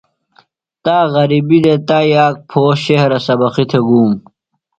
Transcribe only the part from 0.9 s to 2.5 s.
غربیۡ دےۡ۔ تائی آک